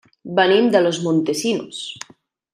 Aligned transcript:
Venim 0.39 0.69
de 0.77 0.81
Los 0.85 0.99
Montesinos. 1.09 1.85